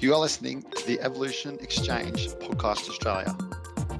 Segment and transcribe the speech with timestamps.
[0.00, 3.36] You are listening to the Evolution Exchange Podcast Australia,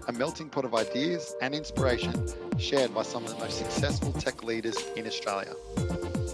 [0.07, 2.15] a melting pot of ideas and inspiration
[2.57, 5.55] shared by some of the most successful tech leaders in Australia.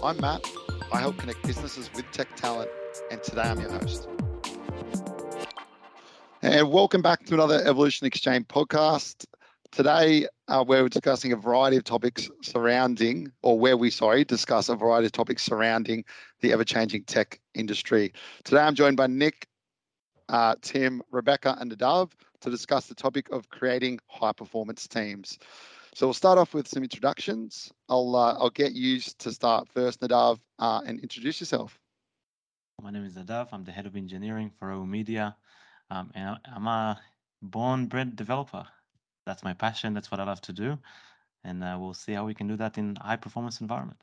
[0.03, 0.45] I'm Matt.
[0.93, 2.69] I help connect businesses with tech talent,
[3.09, 4.07] and today I'm your host.
[6.43, 9.25] And welcome back to another Evolution Exchange podcast.
[9.71, 14.75] Today, uh, we're discussing a variety of topics surrounding, or where we, sorry, discuss a
[14.75, 16.05] variety of topics surrounding
[16.41, 18.13] the ever changing tech industry.
[18.43, 19.47] Today, I'm joined by Nick,
[20.29, 22.11] uh, Tim, Rebecca, and Nadav
[22.41, 25.37] to discuss the topic of creating high performance teams.
[25.93, 27.71] So we'll start off with some introductions.
[27.89, 31.79] I'll uh, I'll get you to start first, Nadav, uh, and introduce yourself.
[32.81, 33.49] My name is Nadav.
[33.51, 35.35] I'm the head of engineering for O Media,
[35.89, 36.99] um, and I'm a
[37.41, 38.67] born-bred developer
[39.25, 39.93] that's my passion.
[39.93, 40.77] That's what I love to do,
[41.43, 43.99] and uh, we'll see how we can do that in high performance environment.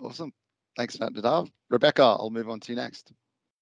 [0.00, 0.32] Awesome.
[0.76, 1.50] Thanks, Nadav.
[1.70, 3.12] Rebecca, I'll move on to you next.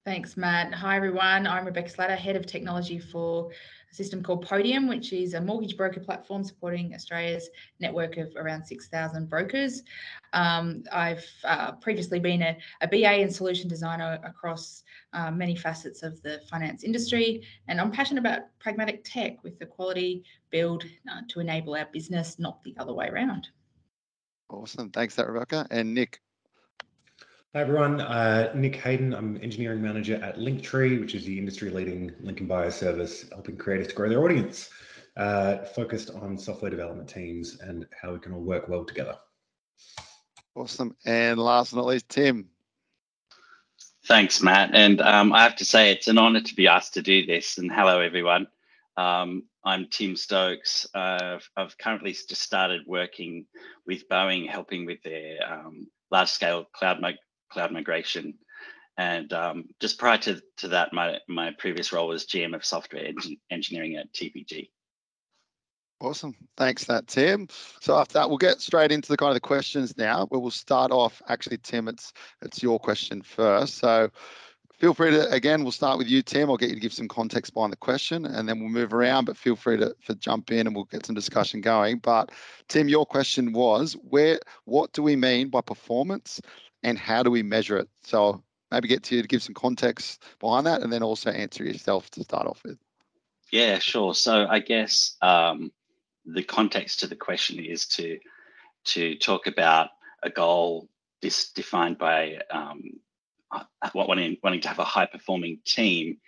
[0.05, 0.75] Thanks, Matt.
[0.75, 1.47] Hi, everyone.
[1.47, 3.53] I'm Rebecca Slatter, Head of Technology for
[3.89, 8.65] a system called Podium, which is a mortgage broker platform supporting Australia's network of around
[8.65, 9.85] 6,000 brokers.
[10.33, 16.03] Um, I've uh, previously been a, a, BA and solution designer across uh, many facets
[16.03, 21.21] of the finance industry, and I'm passionate about pragmatic tech with the quality build uh,
[21.29, 23.51] to enable our business, not the other way around.
[24.51, 24.91] Awesome.
[24.91, 25.65] Thanks, that Rebecca.
[25.71, 26.21] And Nick,
[27.55, 29.13] Hi everyone, uh, Nick Hayden.
[29.13, 33.89] I'm engineering manager at Linktree, which is the industry-leading link in bio service, helping creators
[33.89, 34.71] to grow their audience,
[35.19, 39.19] uh, focused on software development teams and how we can all work well together.
[40.55, 40.97] Awesome.
[41.05, 42.49] And last but not least, Tim.
[44.07, 44.71] Thanks, Matt.
[44.73, 47.59] And um, I have to say, it's an honour to be asked to do this.
[47.59, 48.47] And hello, everyone.
[48.97, 50.87] Um, I'm Tim Stokes.
[50.95, 53.45] Uh, I've currently just started working
[53.87, 57.03] with Boeing, helping with their um, large-scale cloud
[57.53, 58.35] cloud migration.
[58.99, 63.07] And um, just prior to, to that, my, my previous role was GM of software
[63.07, 64.69] en- engineering at TPG.
[66.03, 66.35] Awesome.
[66.57, 67.47] Thanks that, Tim.
[67.81, 70.51] So after that, we'll get straight into the kind of the questions now, where we'll
[70.51, 71.23] start off.
[71.29, 73.79] Actually, Tim, it's it's your question first.
[73.79, 74.11] So
[74.81, 76.51] feel free to again, we'll start with you, Tim.
[76.51, 79.27] I'll get you to give some context behind the question, and then we'll move around.
[79.27, 81.99] But feel free to, to jump in, and we'll get some discussion going.
[81.99, 82.33] But
[82.67, 86.41] Tim, your question was, where what do we mean by performance,
[86.83, 87.89] and how do we measure it?
[88.03, 91.65] So maybe get to you to give some context behind that and then also answer
[91.65, 92.79] yourself to start off with.
[93.51, 94.15] Yeah, sure.
[94.15, 95.71] So I guess um,
[96.25, 98.19] the context to the question is to
[98.85, 99.91] to talk about
[100.23, 100.89] a goal
[101.21, 102.83] dis- defined by um,
[103.95, 106.19] wanting, wanting to have a high performing team.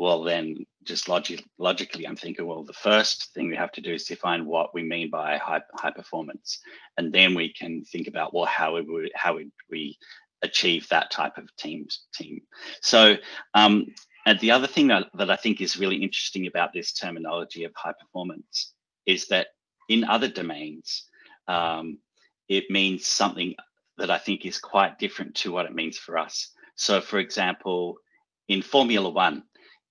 [0.00, 3.92] Well, then just logic, logically, I'm thinking, well, the first thing we have to do
[3.92, 6.58] is define what we mean by high, high performance,
[6.96, 9.98] and then we can think about well, how would we, how would we
[10.40, 12.40] achieve that type of teams team.
[12.80, 13.16] So,
[13.52, 13.88] um,
[14.24, 17.72] and the other thing that, that I think is really interesting about this terminology of
[17.76, 18.72] high performance
[19.04, 19.48] is that
[19.90, 21.04] in other domains,
[21.46, 21.98] um,
[22.48, 23.54] it means something
[23.98, 26.48] that I think is quite different to what it means for us.
[26.74, 27.98] So, for example,
[28.48, 29.42] in Formula One,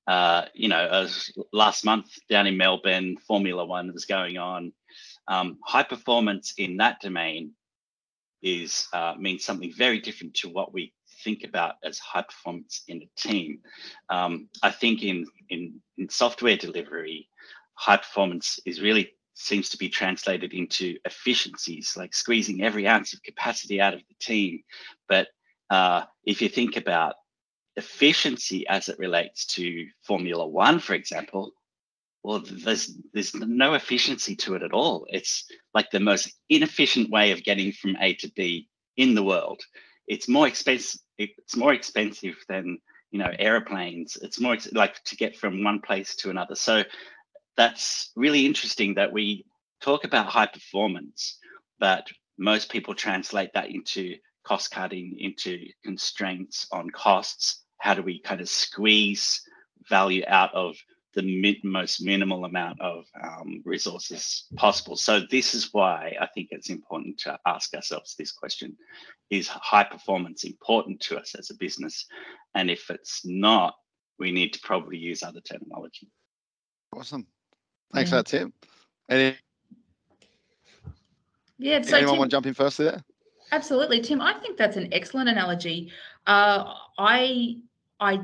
[0.09, 1.07] uh, you know,
[1.53, 4.73] last month down in Melbourne, Formula One was going on.
[5.27, 7.51] Um, high performance in that domain
[8.41, 10.93] is uh, means something very different to what we
[11.23, 13.59] think about as high performance in a team.
[14.09, 17.29] Um, I think in, in in software delivery,
[17.75, 23.21] high performance is really seems to be translated into efficiencies, like squeezing every ounce of
[23.21, 24.63] capacity out of the team.
[25.07, 25.27] But
[25.69, 27.13] uh, if you think about
[27.75, 31.53] efficiency as it relates to Formula One, for example,
[32.23, 35.05] well, there's there's no efficiency to it at all.
[35.09, 39.61] It's like the most inefficient way of getting from A to B in the world.
[40.07, 40.99] It's more expensive.
[41.17, 42.79] It's more expensive than
[43.11, 44.17] you know airplanes.
[44.17, 46.55] It's more like to get from one place to another.
[46.55, 46.83] So
[47.55, 49.45] that's really interesting that we
[49.81, 51.37] talk about high performance,
[51.79, 52.07] but
[52.37, 54.15] most people translate that into
[54.49, 59.41] cost cutting, into constraints on costs how do we kind of squeeze
[59.89, 60.75] value out of
[61.15, 64.95] the mi- most minimal amount of um, resources possible.
[64.95, 68.77] So this is why I think it's important to ask ourselves this question:
[69.29, 72.05] Is high performance important to us as a business?
[72.53, 73.73] And if it's not,
[74.19, 76.09] we need to probably use other terminology.
[76.95, 77.25] Awesome.
[77.93, 78.17] Thanks yeah.
[78.17, 78.53] for that, Tim.
[79.09, 79.37] Any,
[81.57, 83.03] yeah, so anyone Tim, want to jump in first there?
[83.51, 84.21] Absolutely, Tim.
[84.21, 85.91] I think that's an excellent analogy.
[86.27, 87.57] Uh, I
[87.99, 88.21] I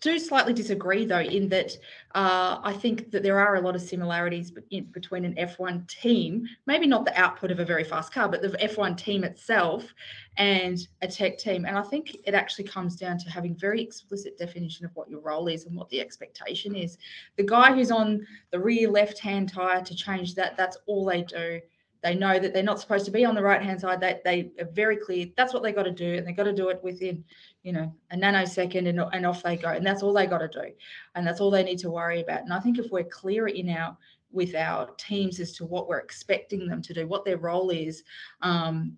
[0.00, 1.72] do slightly disagree though in that
[2.14, 6.86] uh, I think that there are a lot of similarities between an F1 team, maybe
[6.86, 9.92] not the output of a very fast car, but the F1 team itself
[10.36, 11.64] and a tech team.
[11.64, 15.20] And I think it actually comes down to having very explicit definition of what your
[15.20, 16.96] role is and what the expectation is.
[17.36, 21.60] The guy who's on the rear left-hand tire to change that, that's all they do
[22.02, 24.00] they know that they're not supposed to be on the right hand side.
[24.00, 25.26] They, they are very clear.
[25.36, 27.24] That's what they got to do and they got to do it within
[27.62, 30.48] you know a nanosecond and, and off they go and that's all they got to
[30.48, 30.72] do
[31.14, 32.42] and that's all they need to worry about.
[32.42, 33.96] And i think if we're clear in our
[34.30, 38.02] with our teams as to what we're expecting them to do what their role is
[38.42, 38.96] um,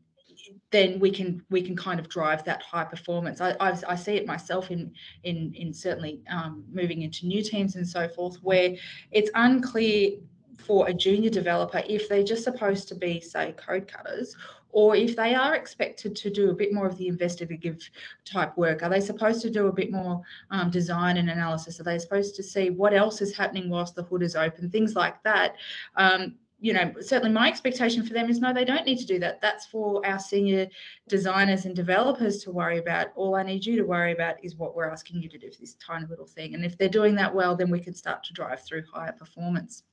[0.71, 3.41] then we can we can kind of drive that high performance.
[3.41, 4.93] I, I, I see it myself in
[5.25, 8.75] in in certainly um, moving into new teams and so forth, where
[9.11, 10.13] it's unclear
[10.61, 14.37] for a junior developer if they're just supposed to be, say, code cutters,
[14.73, 17.79] or if they are expected to do a bit more of the investigative
[18.25, 18.83] type work.
[18.83, 21.81] Are they supposed to do a bit more um, design and analysis?
[21.81, 24.71] Are they supposed to see what else is happening whilst the hood is open?
[24.71, 25.57] Things like that.
[25.97, 29.19] Um, you know, certainly my expectation for them is no, they don't need to do
[29.19, 29.41] that.
[29.41, 30.69] That's for our senior
[31.09, 33.09] designers and developers to worry about.
[33.17, 35.59] All I need you to worry about is what we're asking you to do for
[35.59, 36.55] this tiny little thing.
[36.55, 39.85] And if they're doing that well, then we can start to drive through higher performance.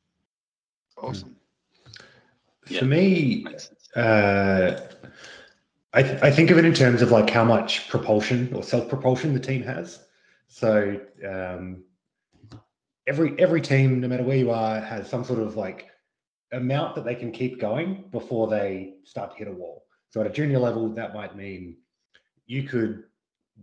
[0.98, 1.36] Awesome.
[2.66, 3.46] For me,
[3.96, 4.80] uh,
[5.94, 8.90] I, th- I think of it in terms of like how much propulsion or self
[8.90, 10.04] propulsion the team has.
[10.48, 11.84] So um,
[13.08, 15.88] every every team, no matter where you are, has some sort of like
[16.52, 19.86] amount that they can keep going before they start to hit a wall.
[20.10, 21.78] So at a junior level, that might mean
[22.46, 23.04] you could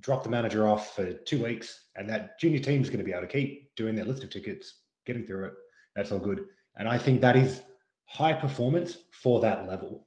[0.01, 3.13] drop the manager off for two weeks, and that junior team is going to be
[3.13, 5.53] able to keep doing their list of tickets, getting through it.
[5.95, 6.47] That's all good.
[6.77, 7.63] And I think that is
[8.07, 10.07] high performance for that level.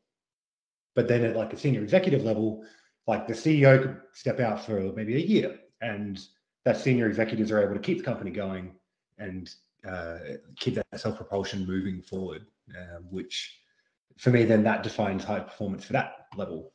[0.96, 2.64] But then at like a senior executive level,
[3.06, 6.19] like the CEO could step out for maybe a year and
[6.66, 8.75] that senior executives are able to keep the company going
[9.18, 9.54] and
[9.88, 10.18] uh,
[10.60, 12.46] keep that self-propulsion moving forward,
[12.78, 13.60] uh, which
[14.18, 16.74] for me, then that defines high performance for that level.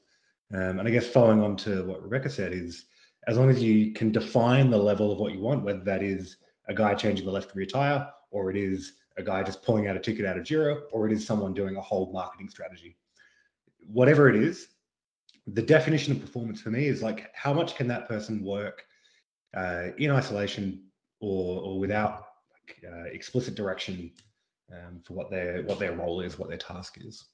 [0.54, 2.86] Um, and I guess following on to what Rebecca said is
[3.26, 6.36] as long as you can define the level of what you want, whether that is
[6.68, 9.96] a guy changing the left rear tire or it is a guy just pulling out
[9.96, 12.96] a ticket out of Jira, or it is someone doing a whole marketing strategy.
[13.86, 14.68] Whatever it is,
[15.46, 18.84] the definition of performance for me is like how much can that person work
[19.56, 20.84] uh, in isolation
[21.20, 22.26] or, or without
[22.66, 24.10] like, uh, explicit direction
[24.72, 27.24] um, for what their what their role is, what their task is.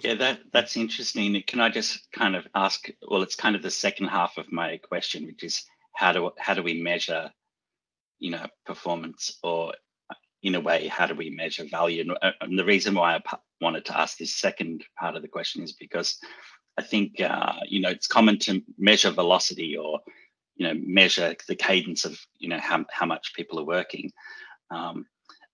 [0.00, 1.42] Yeah, that that's interesting.
[1.46, 2.88] Can I just kind of ask?
[3.08, 5.64] Well, it's kind of the second half of my question, which is
[5.94, 7.30] how do how do we measure,
[8.18, 9.74] you know, performance or
[10.44, 12.02] in a way, how do we measure value?
[12.02, 15.62] And, uh, the reason why I wanted to ask this second part of the question
[15.62, 16.18] is because
[16.76, 20.00] I think uh, you know it's common to measure velocity or
[20.56, 24.12] you know measure the cadence of you know how how much people are working,
[24.70, 25.06] um,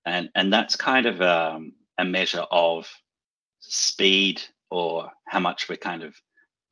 [0.04, 2.88] and and that's kind of um, a measure of
[3.60, 6.14] speed or how much we're kind of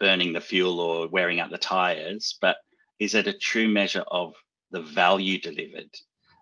[0.00, 2.37] burning the fuel or wearing out the tires.
[2.41, 2.56] But
[2.99, 4.35] is it a true measure of
[4.70, 5.91] the value delivered?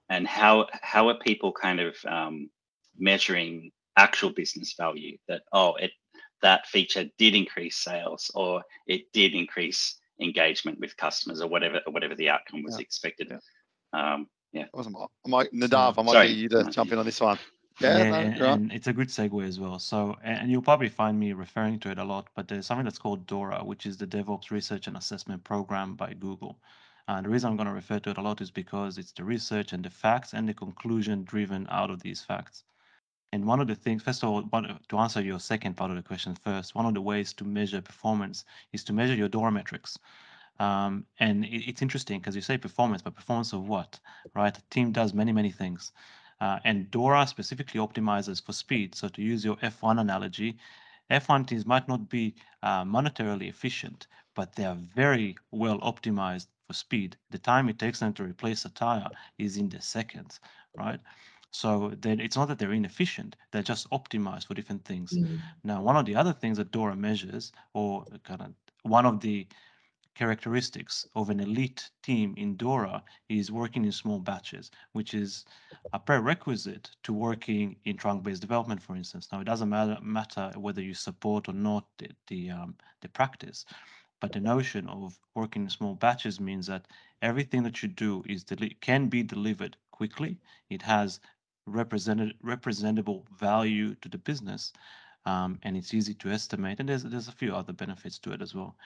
[0.08, 2.50] And how how are people kind of um,
[2.98, 5.90] measuring actual business value that oh it
[6.42, 11.92] that feature did increase sales or it did increase engagement with customers or whatever or
[11.92, 12.82] whatever the outcome was yeah.
[12.82, 14.14] expected yeah.
[14.14, 16.28] Um, yeah awesome I might Nadav I might Sorry.
[16.28, 17.38] get you to jump in on this one
[17.80, 19.78] yeah, yeah and, and, it's a good segue as well.
[19.78, 22.98] So, and you'll probably find me referring to it a lot, but there's something that's
[22.98, 26.58] called DORA, which is the DevOps Research and Assessment Program by Google.
[27.08, 29.24] And the reason I'm going to refer to it a lot is because it's the
[29.24, 32.64] research and the facts and the conclusion driven out of these facts.
[33.32, 36.02] And one of the things, first of all, to answer your second part of the
[36.02, 39.98] question first, one of the ways to measure performance is to measure your DORA metrics.
[40.58, 44.00] Um, and it, it's interesting because you say performance, but performance of what,
[44.34, 44.56] right?
[44.56, 45.92] A team does many, many things.
[46.40, 48.94] Uh, and DORA specifically optimizes for speed.
[48.94, 50.56] So to use your F1 analogy,
[51.10, 56.74] F1 teams might not be uh, monetarily efficient, but they are very well optimized for
[56.74, 57.16] speed.
[57.30, 59.08] The time it takes them to replace a tire
[59.38, 60.40] is in the seconds,
[60.76, 61.00] right?
[61.50, 65.12] So then it's not that they're inefficient, they're just optimized for different things.
[65.12, 65.36] Mm-hmm.
[65.64, 69.46] Now, one of the other things that Dora measures, or kind of one of the
[70.14, 75.44] characteristics of an elite team in Dora is working in small batches, which is
[75.92, 79.28] a prerequisite to working in trunk-based development, for instance.
[79.30, 83.66] Now, it doesn't matter, matter whether you support or not the the, um, the practice,
[84.20, 86.86] but the notion of working in small batches means that
[87.22, 88.44] everything that you do is
[88.80, 90.38] can be delivered quickly.
[90.70, 91.20] It has
[91.66, 94.72] represented representable value to the business,
[95.24, 96.80] um, and it's easy to estimate.
[96.80, 98.76] And there's there's a few other benefits to it as well.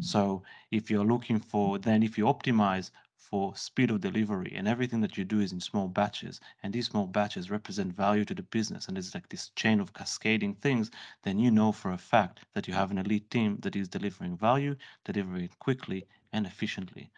[0.00, 2.90] So if you're looking for, then if you optimize
[3.22, 6.88] for speed of delivery and everything that you do is in small batches and these
[6.88, 10.90] small batches represent value to the business and it's like this chain of cascading things
[11.22, 14.36] then you know for a fact that you have an elite team that is delivering
[14.36, 14.74] value
[15.04, 17.10] delivering quickly and efficiently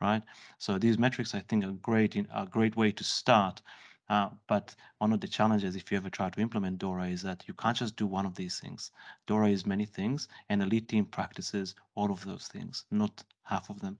[0.00, 0.22] right
[0.58, 3.62] so these metrics i think are great in a great way to start
[4.08, 7.44] uh, but one of the challenges, if you ever try to implement Dora, is that
[7.48, 8.90] you can't just do one of these things.
[9.26, 13.80] Dora is many things, and Elite Team practices all of those things, not half of
[13.80, 13.98] them.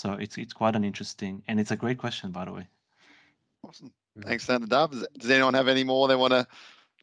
[0.00, 2.66] So it's it's quite an interesting, and it's a great question, by the way.
[3.62, 3.92] Awesome.
[4.24, 5.04] Thanks, then Nadav.
[5.18, 6.46] Does anyone have any more they want to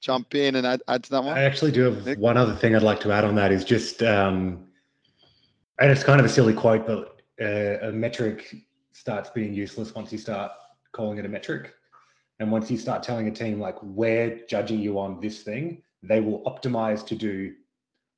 [0.01, 1.38] jump in and add, add to that one?
[1.38, 2.18] I actually do have Nick?
[2.18, 4.66] one other thing I'd like to add on that is just, um,
[5.80, 8.56] and it's kind of a silly quote, but uh, a metric
[8.94, 10.51] starts being useless once you start
[10.92, 11.75] calling it a metric.
[12.39, 16.20] And once you start telling a team, like, we're judging you on this thing, they
[16.20, 17.54] will optimize to do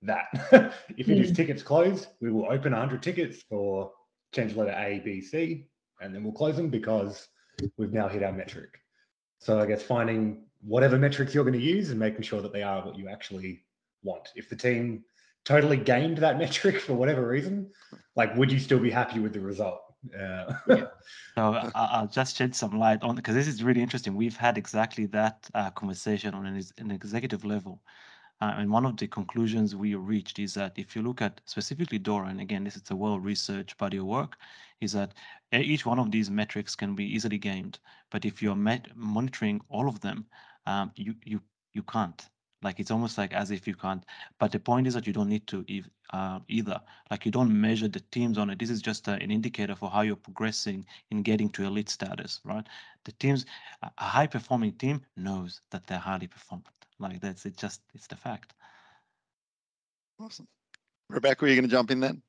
[0.04, 0.28] that.
[0.98, 1.36] if it is hmm.
[1.36, 3.92] tickets closed, we will open 100 tickets for
[4.34, 5.68] change letter A, B, C,
[6.02, 7.28] and then we'll close them because
[7.78, 8.80] we've now hit our metric.
[9.40, 12.64] So I guess finding whatever metrics you're going to use and making sure that they
[12.64, 13.64] are what you actually
[14.04, 14.30] want.
[14.36, 15.04] If the team
[15.46, 17.70] totally gained that metric for whatever reason,
[18.16, 19.82] like would you still be happy with the result?
[20.18, 20.86] Uh, yeah.
[21.36, 24.16] So I'll just shed some light on because this is really interesting.
[24.16, 27.82] We've had exactly that uh, conversation on an, an executive level.
[28.42, 32.00] Uh, and one of the conclusions we reached is that if you look at specifically
[32.00, 34.38] Dora, and again, this is a well-researched body of work,
[34.80, 35.14] is that
[35.52, 37.80] each one of these metrics can be easily gamed.
[38.10, 40.26] But if you're monitoring all of them,
[40.66, 41.42] um, you you
[41.74, 42.30] you can't.
[42.62, 44.04] Like it's almost like as if you can't.
[44.40, 45.66] But the point is that you don't need to
[46.12, 46.80] uh, either.
[47.10, 48.60] Like you don't measure the teams on it.
[48.60, 52.42] This is just a, an indicator for how you're progressing in getting to elite status,
[52.44, 52.68] right?
[53.06, 53.46] The teams,
[53.82, 56.79] a high performing team knows that they're highly performant.
[57.00, 57.58] Like that's it.
[57.58, 58.54] Just it's the fact.
[60.20, 60.48] Awesome,
[61.10, 61.46] Rebecca.
[61.46, 62.22] Are you going to jump in then?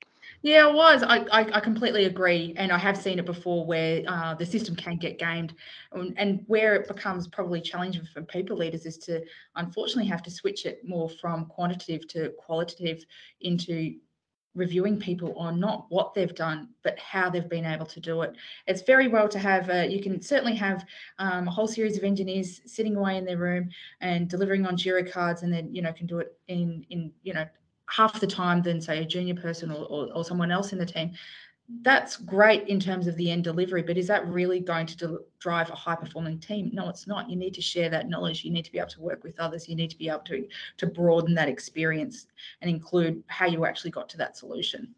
[0.43, 1.03] Yeah, it was.
[1.03, 4.75] I, I, I completely agree, and I have seen it before where uh, the system
[4.75, 5.55] can get gamed,
[5.93, 9.23] and, and where it becomes probably challenging for people leaders is to
[9.57, 13.05] unfortunately have to switch it more from quantitative to qualitative
[13.43, 13.97] into
[14.55, 18.35] reviewing people on not what they've done but how they've been able to do it.
[18.67, 20.85] It's very well to have uh, you can certainly have
[21.19, 25.11] um, a whole series of engineers sitting away in their room and delivering on jira
[25.11, 27.47] cards and then you know can do it in in you know
[27.87, 30.87] half the time than say a junior person or, or, or someone else in the
[30.87, 31.13] team
[31.83, 35.71] that's great in terms of the end delivery, but is that really going to drive
[35.71, 36.71] a high performing team?
[36.73, 37.31] No, it's not.
[37.31, 38.45] You need to share that knowledge.
[38.45, 39.69] You need to be able to work with others.
[39.69, 40.47] You need to be able to,
[40.79, 42.27] to broaden that experience
[42.61, 44.95] and include how you actually got to that solution.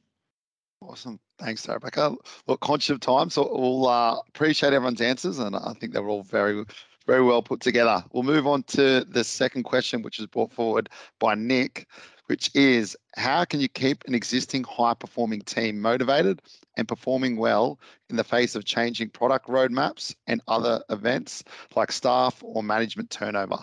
[0.81, 1.21] Awesome.
[1.39, 2.17] Thanks, Rebecca.
[2.49, 6.09] Look, conscious of time, so we'll uh, appreciate everyone's answers, and I think they were
[6.09, 6.65] all very,
[7.07, 8.03] very well put together.
[8.13, 10.89] We'll move on to the second question, which is brought forward
[11.21, 11.87] by Nick
[12.27, 16.41] which is how can you keep an existing high performing team motivated
[16.77, 17.79] and performing well
[18.11, 21.45] in the face of changing product roadmaps and other events
[21.77, 23.59] like staff or management turnover?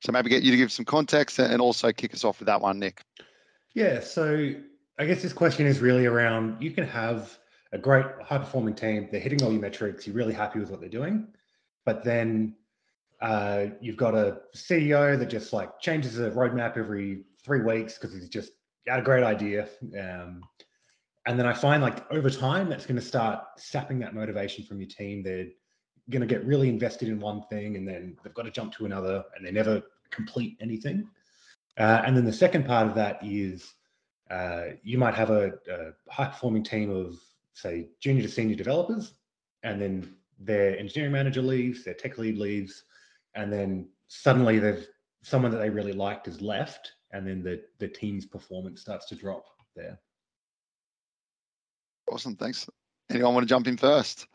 [0.00, 2.60] So maybe get you to give some context and also kick us off with that
[2.60, 3.02] one, Nick.
[3.74, 4.52] Yeah, so
[4.98, 7.38] I guess this question is really around you can have
[7.72, 10.80] a great high performing team, they're hitting all your metrics, you're really happy with what
[10.80, 11.28] they're doing,
[11.86, 12.54] but then
[13.22, 18.14] uh, you've got a CEO that just like changes the roadmap every three weeks because
[18.14, 18.52] he's just
[18.86, 19.68] got a great idea.
[19.98, 20.42] Um,
[21.26, 24.80] and then I find like over time, that's going to start sapping that motivation from
[24.80, 25.22] your team.
[25.22, 25.46] They're
[26.10, 28.86] going to get really invested in one thing and then they've got to jump to
[28.86, 31.08] another and they never complete anything.
[31.78, 33.74] Uh, and then the second part of that is
[34.30, 37.16] uh, you might have a, a high performing team of,
[37.54, 39.12] say, junior to senior developers,
[39.62, 42.84] and then their engineering manager leaves, their tech lead leaves,
[43.34, 44.86] and then suddenly they've
[45.22, 49.14] someone that they really liked has left and then the the team's performance starts to
[49.14, 49.44] drop
[49.76, 49.98] there.
[52.12, 52.68] Awesome, thanks.
[53.10, 54.26] Anyone want to jump in first?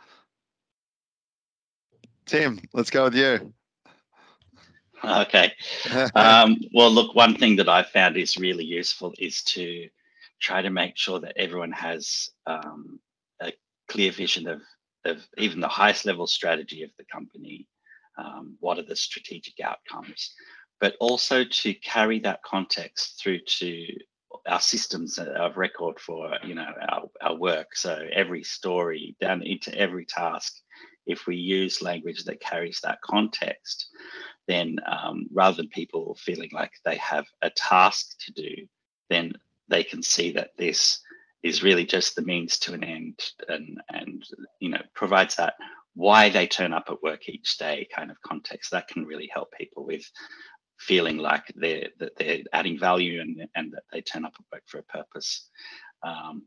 [2.26, 3.54] Tim, let's go with you.
[5.04, 5.54] Okay.
[6.16, 9.88] um, well, look, one thing that I found is really useful is to
[10.42, 13.00] try to make sure that everyone has um,
[13.42, 13.54] a
[13.88, 14.62] clear vision of,
[15.06, 17.68] of even the highest level strategy of the company.
[18.18, 20.34] Um, what are the strategic outcomes?
[20.80, 23.86] but also to carry that context through to
[24.48, 27.76] our systems of record for you know our, our work.
[27.76, 30.54] So every story down into every task
[31.06, 33.88] if we use language that carries that context
[34.48, 38.54] then um, rather than people feeling like they have a task to do
[39.10, 39.34] then
[39.70, 41.00] they can see that this
[41.44, 44.24] is really just the means to an end and and
[44.60, 45.54] you know provides that
[45.98, 48.70] why they turn up at work each day kind of context.
[48.70, 50.04] That can really help people with
[50.78, 54.64] feeling like they're that they're adding value and and that they turn up at work
[54.68, 55.50] for a purpose
[56.04, 56.44] um,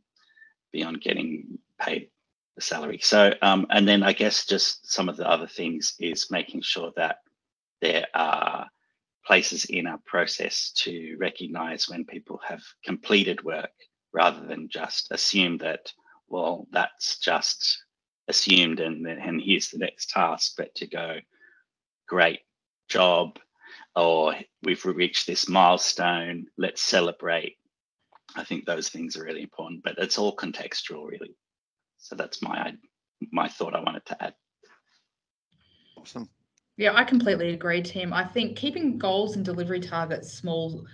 [0.72, 2.10] beyond getting paid
[2.56, 2.98] the salary.
[3.02, 6.92] So, um, and then I guess just some of the other things is making sure
[6.96, 7.18] that
[7.80, 8.68] there are
[9.26, 13.70] places in our process to recognize when people have completed work
[14.12, 15.92] rather than just assume that,
[16.28, 17.84] well, that's just
[18.28, 21.16] assumed and, and here's the next task, but to go,
[22.08, 22.40] great
[22.88, 23.38] job,
[23.96, 27.56] or we've reached this milestone, let's celebrate.
[28.36, 31.34] I think those things are really important, but it's all contextual, really.
[31.98, 32.74] So that's my
[33.32, 34.34] my thought I wanted to add.
[35.96, 36.28] Awesome.
[36.76, 38.14] Yeah, I completely agree, Tim.
[38.14, 40.86] I think keeping goals and delivery targets small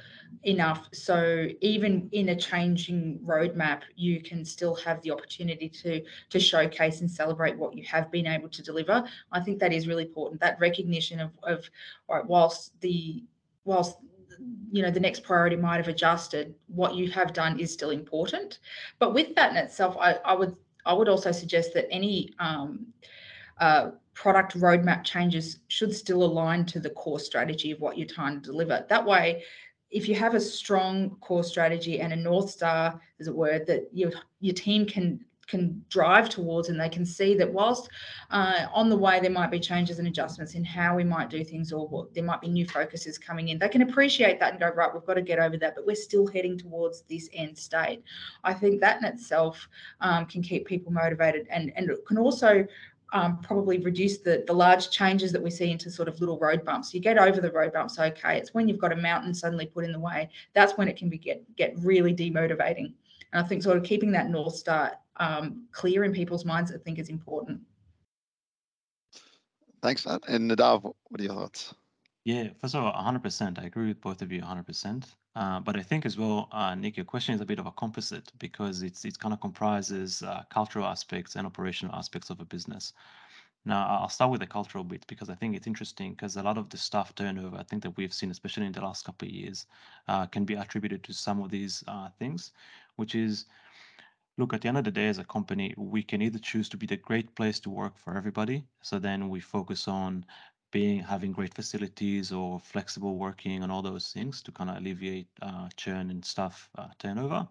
[0.45, 0.89] enough.
[0.93, 7.01] So even in a changing roadmap you can still have the opportunity to to showcase
[7.01, 9.05] and celebrate what you have been able to deliver.
[9.33, 10.41] I think that is really important.
[10.41, 11.69] That recognition of of
[12.09, 13.25] right, whilst the
[13.65, 13.97] whilst
[14.71, 18.59] you know the next priority might have adjusted what you have done is still important.
[18.99, 22.87] But with that in itself i, I would i would also suggest that any um,
[23.59, 28.41] uh, product roadmap changes should still align to the core strategy of what you're trying
[28.41, 28.85] to deliver.
[28.89, 29.45] That way
[29.97, 33.89] if you have a strong core strategy and a north star as it were that
[33.93, 37.89] your your team can can drive towards and they can see that whilst
[38.31, 41.45] uh, on the way there might be changes and adjustments in how we might do
[41.45, 44.61] things or what, there might be new focuses coming in they can appreciate that and
[44.61, 47.57] go right we've got to get over that but we're still heading towards this end
[47.57, 48.03] state.
[48.45, 49.67] I think that in itself
[50.03, 52.67] um, can keep people motivated and and it can also
[53.13, 56.65] um, probably reduce the, the large changes that we see into sort of little road
[56.65, 56.93] bumps.
[56.93, 58.37] You get over the road bumps, okay.
[58.37, 61.09] It's when you've got a mountain suddenly put in the way, that's when it can
[61.09, 62.93] be get, get really demotivating.
[63.33, 66.79] And I think sort of keeping that North Star um, clear in people's minds, I
[66.79, 67.61] think is important.
[69.83, 70.23] Thanks, Matt.
[70.29, 71.75] And Nadav, what are your thoughts?
[72.25, 73.61] Yeah, first of all, 100%.
[73.61, 75.05] I agree with both of you 100%.
[75.37, 77.71] Uh, but I think as well, uh, Nick, your question is a bit of a
[77.73, 82.45] composite because it's it kind of comprises uh, cultural aspects and operational aspects of a
[82.47, 82.95] business.
[83.67, 86.57] Now, I'll start with the cultural bit because I think it's interesting because a lot
[86.57, 89.35] of the staff turnover, I think that we've seen, especially in the last couple of
[89.35, 89.67] years,
[90.09, 92.53] uh, can be attributed to some of these uh, things,
[92.95, 93.45] which is,
[94.39, 96.79] look, at the end of the day, as a company, we can either choose to
[96.79, 98.65] be the great place to work for everybody.
[98.81, 100.25] So then we focus on
[100.71, 105.29] being having great facilities or flexible working and all those things to kind of alleviate
[105.43, 107.47] uh, churn and staff uh, turnover.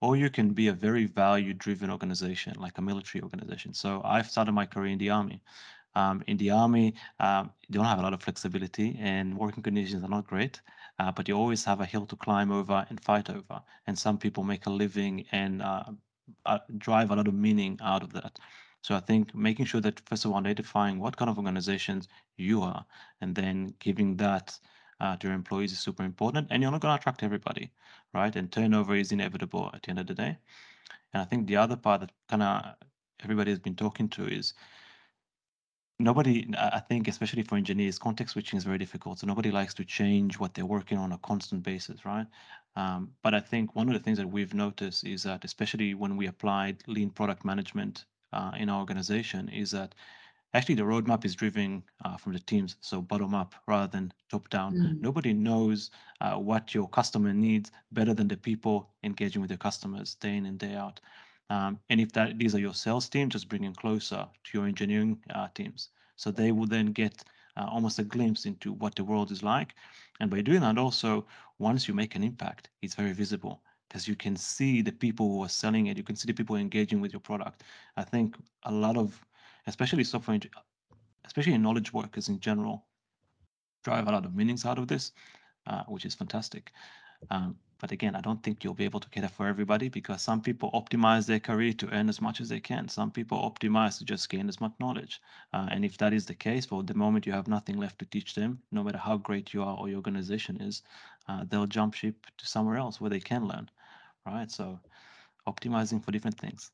[0.00, 3.72] Or you can be a very value driven organization, like a military organization.
[3.72, 5.40] So I've started my career in the army.
[5.94, 10.02] Um, in the army, um, you don't have a lot of flexibility and working conditions
[10.02, 10.60] are not great,
[10.98, 13.60] uh, but you always have a hill to climb over and fight over.
[13.86, 15.84] And some people make a living and uh,
[16.46, 18.38] uh drive a lot of meaning out of that.
[18.82, 22.62] So I think making sure that first of all identifying what kind of organizations you
[22.62, 22.84] are,
[23.20, 24.58] and then giving that
[25.00, 26.48] uh, to your employees is super important.
[26.50, 27.72] And you're not going to attract everybody,
[28.12, 28.34] right?
[28.36, 30.38] And turnover is inevitable at the end of the day.
[31.12, 32.74] And I think the other part that kind of
[33.22, 34.54] everybody has been talking to is
[35.98, 39.84] nobody i think especially for engineers context switching is very difficult so nobody likes to
[39.84, 42.26] change what they're working on a constant basis right
[42.76, 46.16] um, but i think one of the things that we've noticed is that especially when
[46.16, 49.94] we applied lean product management uh, in our organization is that
[50.54, 54.48] actually the roadmap is driven uh, from the teams, so bottom up rather than top
[54.50, 54.74] down.
[54.74, 55.00] Mm.
[55.00, 55.90] Nobody knows
[56.20, 60.46] uh, what your customer needs better than the people engaging with your customers day in
[60.46, 61.00] and day out.
[61.50, 64.66] Um, and if that these are your sales team, just bring them closer to your
[64.66, 67.24] engineering uh, teams, so they will then get
[67.56, 69.74] uh, almost a glimpse into what the world is like.
[70.20, 71.26] And by doing that, also
[71.58, 73.62] once you make an impact, it's very visible
[73.92, 75.98] because you can see the people who are selling it.
[75.98, 77.62] You can see the people engaging with your product.
[77.98, 79.20] I think a lot of,
[79.66, 80.40] especially software,
[81.26, 82.86] especially knowledge workers in general,
[83.84, 85.12] drive a lot of meanings out of this,
[85.66, 86.72] uh, which is fantastic.
[87.30, 90.40] Um, but again, I don't think you'll be able to cater for everybody because some
[90.40, 92.88] people optimize their career to earn as much as they can.
[92.88, 95.20] Some people optimize to just gain as much knowledge.
[95.52, 98.06] Uh, and if that is the case, for the moment you have nothing left to
[98.06, 100.82] teach them, no matter how great you are or your organization is,
[101.28, 103.68] uh, they'll jump ship to somewhere else where they can learn
[104.26, 104.50] right?
[104.50, 104.78] So
[105.48, 106.70] optimizing for different things.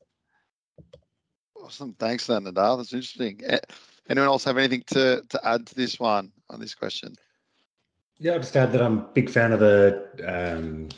[1.55, 1.93] Awesome.
[1.99, 2.77] Thanks, then, Nadav.
[2.77, 3.41] That's interesting.
[4.09, 7.15] Anyone else have anything to, to add to this one on this question?
[8.17, 10.89] Yeah, I'll just add that I'm a big fan of the um,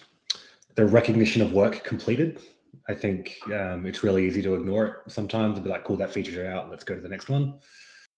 [0.75, 2.41] the recognition of work completed.
[2.87, 6.11] I think um, it's really easy to ignore it sometimes and be like, cool, that
[6.11, 7.59] feature's out, let's go to the next one.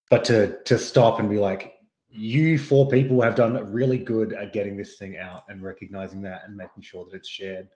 [0.10, 1.74] But to to stop and be like,
[2.10, 6.44] you four people have done really good at getting this thing out and recognizing that
[6.46, 7.68] and making sure that it's shared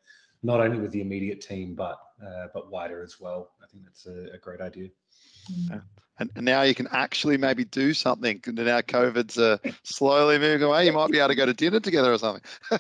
[0.44, 3.52] not only with the immediate team but uh, but wider as well.
[3.64, 4.90] I think that's a, a great idea.
[5.70, 5.80] Yeah.
[6.20, 8.42] And, and, now you can actually maybe do something.
[8.48, 10.88] And Now COVID's uh, slowly moving away.
[10.88, 12.42] You might be able to go to dinner together or something.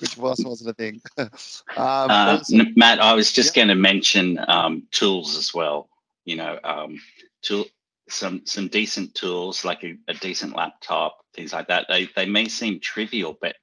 [0.00, 1.00] which was wasn't a thing.
[1.18, 1.28] um,
[1.76, 2.40] uh,
[2.76, 5.88] Matt, I was just going to mention um, tools as well.
[6.24, 7.00] You know, um,
[7.42, 7.64] tool
[8.08, 11.86] some some decent tools like a, a, decent laptop, things like that.
[11.88, 13.56] They they may seem trivial, but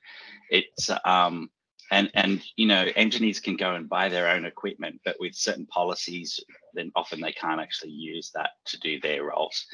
[0.49, 1.49] it's um
[1.91, 5.65] and and you know engineers can go and buy their own equipment, but with certain
[5.67, 6.39] policies,
[6.73, 9.65] then often they can't actually use that to do their roles.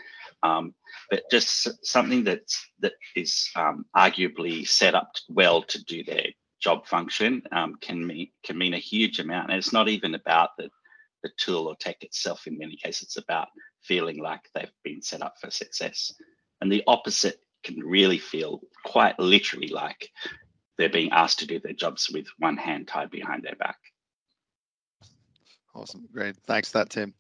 [0.44, 0.74] Um,
[1.10, 6.28] but just something that's that is um, arguably set up well to do their
[6.62, 9.50] job function um, can mean can mean a huge amount.
[9.50, 10.70] And it's not even about the
[11.24, 12.48] the tool or tech itself.
[12.48, 13.48] In many cases, it's about
[13.82, 16.14] feeling like they've been set up for success.
[16.62, 20.10] And the opposite can really feel quite literally like
[20.78, 23.78] they're being asked to do their jobs with one hand tied behind their back.
[25.76, 26.36] Awesome, great.
[26.46, 27.14] Thanks for that, Tim.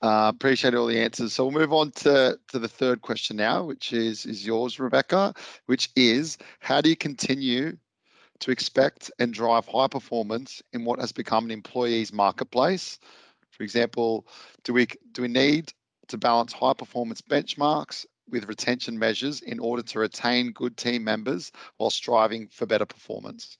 [0.00, 1.32] Uh, appreciate all the answers.
[1.32, 5.34] So we'll move on to, to the third question now, which is, is yours, Rebecca,
[5.66, 7.76] which is how do you continue
[8.40, 13.00] to expect and drive high performance in what has become an employee's marketplace?
[13.50, 14.28] For example,
[14.62, 15.72] do we do we need
[16.06, 21.52] to balance high performance benchmarks with retention measures in order to retain good team members
[21.76, 23.56] while striving for better performance?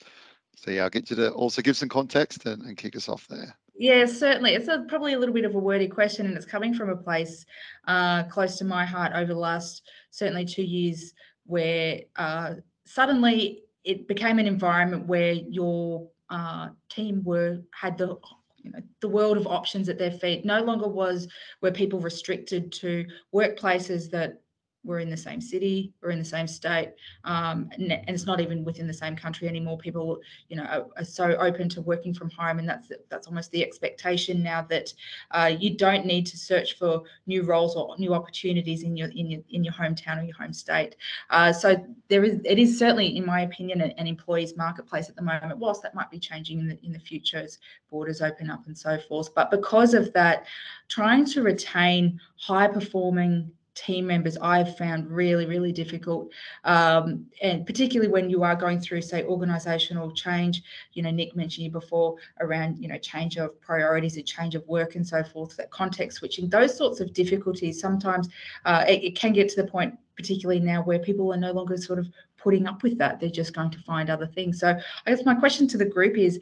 [0.57, 3.27] So yeah, I'll get you to also give some context and, and kick us off
[3.29, 3.57] there.
[3.77, 4.55] Yeah, certainly.
[4.55, 6.97] It's a, probably a little bit of a wordy question, and it's coming from a
[6.97, 7.47] place
[7.87, 11.15] uh, close to my heart over the last certainly two years,
[11.47, 12.55] where uh,
[12.85, 18.19] suddenly it became an environment where your uh, team were had the
[18.57, 20.45] you know the world of options at their feet.
[20.45, 21.29] No longer was
[21.63, 24.41] were people restricted to workplaces that
[24.88, 28.64] we're in the same city, we're in the same state, um, and, it's not even
[28.64, 29.77] within the same country anymore.
[29.77, 33.51] People, you know, are, are, so open to working from home, and that's that's almost
[33.51, 34.92] the expectation now that
[35.33, 39.31] uh, you don't need to search for new roles or new opportunities in your in
[39.31, 40.96] your in your hometown or your home state.
[41.29, 41.77] Uh, so
[42.09, 45.59] there is it is certainly, in my opinion, an, an employees marketplace at the moment.
[45.59, 47.59] Whilst that might be changing in the in the future as
[47.90, 50.46] borders open up and so forth, but because of that,
[50.88, 56.33] trying to retain high performing team members I've found really, really difficult.
[56.64, 60.62] Um, and particularly when you are going through, say, organizational change,
[60.95, 64.67] you know, Nick mentioned you before around, you know, change of priorities, a change of
[64.67, 68.29] work and so forth, that context switching, those sorts of difficulties, sometimes
[68.64, 71.77] uh, it, it can get to the point, particularly now where people are no longer
[71.77, 73.21] sort of putting up with that.
[73.21, 74.59] They're just going to find other things.
[74.59, 76.41] So I guess my question to the group is,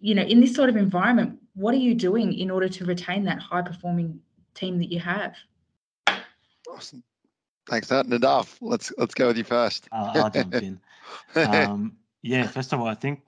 [0.00, 3.24] you know, in this sort of environment, what are you doing in order to retain
[3.24, 4.20] that high performing
[4.54, 5.34] team that you have?
[6.74, 7.02] Awesome.
[7.68, 8.56] Thanks, that Nadav.
[8.60, 9.88] Let's let's go with you first.
[9.92, 10.80] I'll, I'll jump in.
[11.36, 13.20] Um, yeah, first of all, I think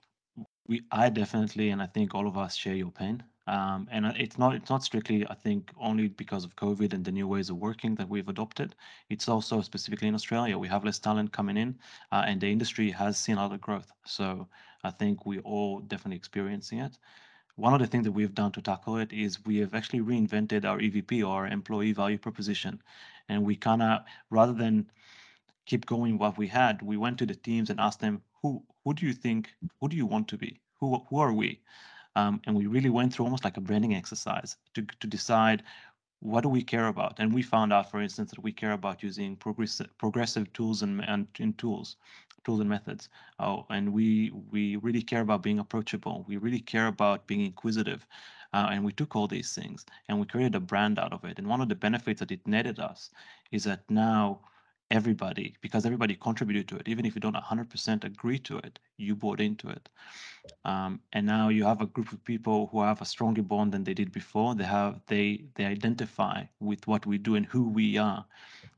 [0.67, 3.23] we, I definitely, and I think all of us share your pain.
[3.47, 7.11] Um, and it's not it's not strictly, I think, only because of COVID and the
[7.11, 8.75] new ways of working that we've adopted.
[9.09, 11.77] It's also specifically in Australia, we have less talent coming in,
[12.11, 13.91] uh, and the industry has seen a lot of growth.
[14.05, 14.47] So
[14.83, 16.97] I think we're all definitely experiencing it.
[17.57, 20.63] One of the things that we've done to tackle it is we have actually reinvented
[20.63, 22.81] our EVP or employee value proposition.
[23.29, 24.91] And we kind of, rather than
[25.65, 28.93] keep going what we had, we went to the teams and asked them, who who
[28.93, 29.49] do you think,
[29.81, 30.61] who do you want to be?
[30.79, 31.59] Who who are we?
[32.15, 35.63] Um, and we really went through almost like a branding exercise to, to decide
[36.19, 37.19] what do we care about?
[37.19, 41.03] And we found out, for instance, that we care about using progressive, progressive tools and,
[41.07, 41.97] and, and tools
[42.47, 43.09] tools and methods.
[43.39, 46.23] Oh, and we we really care about being approachable.
[46.29, 48.07] We really care about being inquisitive.
[48.53, 51.37] Uh, and we took all these things and we created a brand out of it.
[51.37, 53.11] And one of the benefits that it netted us
[53.51, 54.39] is that now
[54.89, 59.15] everybody, because everybody contributed to it, even if you don't 100% agree to it, you
[59.15, 59.89] bought into it.
[60.65, 63.83] Um, and now you have a group of people who have a stronger bond than
[63.83, 64.55] they did before.
[64.55, 68.25] They have they they identify with what we do and who we are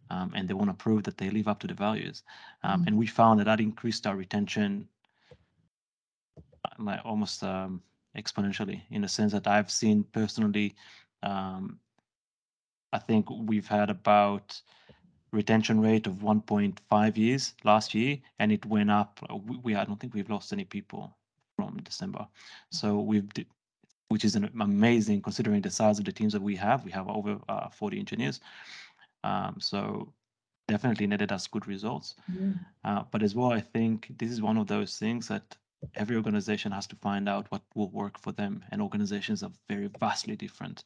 [0.10, 2.24] um, and they want to prove that they live up to the values.
[2.64, 2.88] Um, mm.
[2.88, 4.88] And we found that that increased our retention
[6.38, 7.82] uh, like almost um,
[8.18, 10.76] exponentially in the sense that I've seen personally.
[11.24, 11.80] Um,
[12.92, 14.60] I think we've had about
[15.32, 19.20] retention rate of 1.5 years last year, and it went up.
[19.46, 21.16] We, we I don't think we've lost any people
[21.56, 22.28] from December,
[22.72, 23.30] so we've
[24.10, 26.84] which is an amazing considering the size of the teams that we have.
[26.84, 28.40] We have over uh, 40 engineers.
[29.24, 30.12] Um, so
[30.68, 32.16] definitely netted us good results.
[32.28, 32.54] Yeah.
[32.84, 35.56] Uh, but as well, I think this is one of those things that
[35.94, 39.90] every organization has to find out what will work for them, and organizations are very
[40.00, 40.84] vastly different.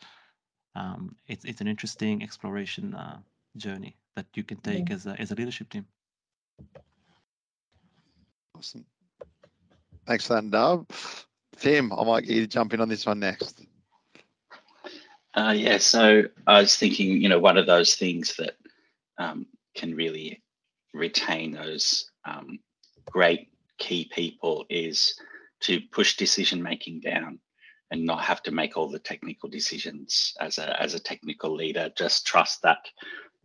[0.76, 3.20] Um, it's it's an interesting exploration uh,
[3.56, 4.96] journey that you can take yeah.
[4.96, 5.86] as a as a leadership team.
[8.58, 8.86] Awesome.
[10.06, 10.90] Thanks for that, Dub.
[11.58, 13.62] Tim, I might get you to jump in on this one next.
[15.36, 18.54] Uh, yeah, so I was thinking, you know, one of those things that
[19.18, 20.44] um, can really
[20.94, 22.60] retain those um,
[23.06, 23.50] great
[23.80, 25.20] key people is
[25.62, 27.40] to push decision making down
[27.90, 31.92] and not have to make all the technical decisions as a as a technical leader.
[31.98, 32.80] Just trust that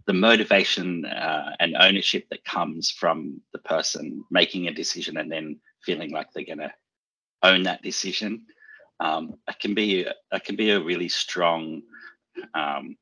[0.09, 5.61] the motivation uh, and ownership that comes from the person making a decision and then
[5.85, 6.73] feeling like they're going to
[7.45, 8.45] own that decision
[9.01, 11.83] um, it can be it can be a really strong
[12.55, 12.97] um,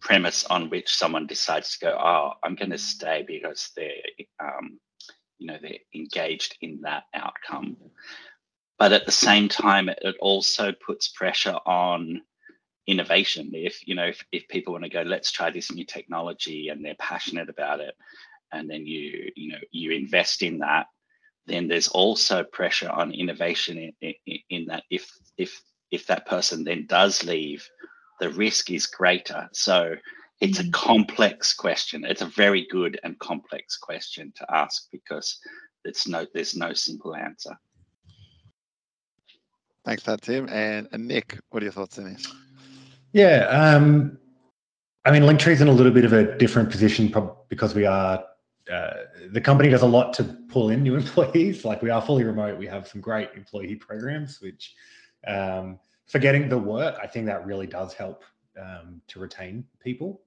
[0.00, 3.90] premise on which someone decides to go oh i'm going to stay because they're
[4.38, 4.78] um,
[5.40, 7.76] you know they're engaged in that outcome.
[8.78, 12.22] But at the same time it also puts pressure on
[12.90, 13.50] innovation.
[13.54, 16.84] If you know if, if people want to go let's try this new technology and
[16.84, 17.94] they're passionate about it
[18.52, 20.86] and then you you know you invest in that
[21.46, 26.64] then there's also pressure on innovation in, in, in that if if if that person
[26.64, 27.68] then does leave
[28.20, 29.48] the risk is greater.
[29.52, 29.94] So
[30.40, 30.72] it's a mm.
[30.72, 32.04] complex question.
[32.04, 35.38] It's a very good and complex question to ask because
[35.84, 37.56] it's no there's no simple answer.
[39.84, 40.48] Thanks for that tim.
[40.50, 42.26] And, and nick what are your thoughts on this
[43.12, 44.18] yeah, um,
[45.04, 48.24] I mean, Linktree's in a little bit of a different position probably because we are
[48.70, 48.90] uh,
[49.32, 51.64] the company does a lot to pull in new employees.
[51.64, 52.58] Like we are fully remote.
[52.58, 54.74] We have some great employee programs, which
[55.26, 58.24] um, for getting the work, I think that really does help
[58.60, 60.22] um, to retain people.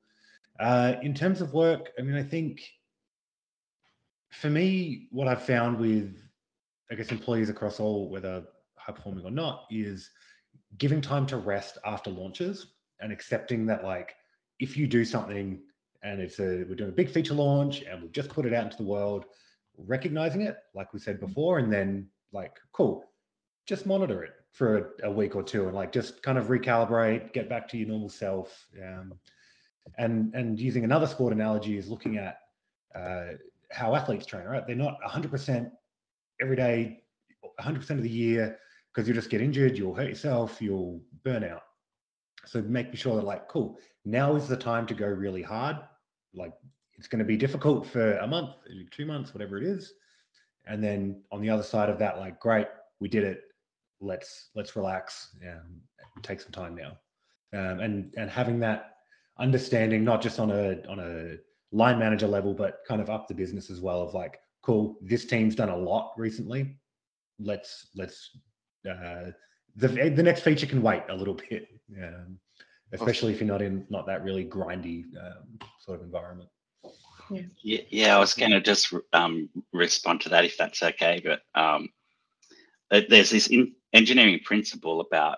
[0.60, 2.62] Uh, in terms of work, I mean, I think
[4.32, 6.15] for me, what I've found with,
[6.91, 8.43] I guess, employees across all, whether
[8.76, 10.10] high performing or not, is
[10.77, 12.67] giving time to rest after launches
[12.99, 14.15] and accepting that like
[14.59, 15.59] if you do something
[16.03, 18.65] and it's a we're doing a big feature launch and we've just put it out
[18.65, 19.25] into the world
[19.77, 23.05] recognizing it like we said before and then like cool
[23.65, 27.33] just monitor it for a, a week or two and like just kind of recalibrate
[27.33, 28.67] get back to your normal self.
[28.81, 29.13] Um,
[29.97, 32.39] and and using another sport analogy is looking at
[32.95, 33.33] uh,
[33.71, 34.65] how athletes train right?
[34.65, 35.69] They're not 100%
[36.41, 37.03] every day
[37.59, 38.57] 100% of the year
[38.93, 41.63] because you'll just get injured, you'll hurt yourself, you'll burn out.
[42.45, 45.77] So making sure that like, cool, now is the time to go really hard.
[46.36, 46.53] Like
[46.97, 48.51] it's going to be difficult for a month,
[48.91, 49.93] two months, whatever it is.
[50.65, 52.67] And then on the other side of that, like, great,
[52.99, 53.41] we did it.
[53.99, 55.79] Let's let's relax and
[56.23, 56.97] take some time now.
[57.53, 58.97] Um, and and having that
[59.39, 61.38] understanding, not just on a on a
[61.75, 64.01] line manager level, but kind of up the business as well.
[64.01, 66.77] Of like, cool, this team's done a lot recently.
[67.39, 68.38] Let's let's
[68.89, 69.32] uh,
[69.76, 71.67] the the next feature can wait a little bit,
[72.02, 72.38] um,
[72.91, 76.50] especially if you're not in not that really grindy um, sort of environment.
[77.30, 77.82] Yeah.
[77.89, 81.89] yeah, I was going to just um, respond to that if that's okay, but um,
[82.91, 83.52] there's this
[83.93, 85.38] engineering principle about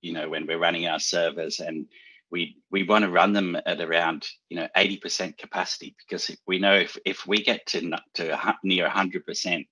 [0.00, 1.86] you know when we're running our servers and
[2.30, 6.74] we we want to run them at around you know 80% capacity because we know
[6.74, 9.66] if, if we get to to near 100%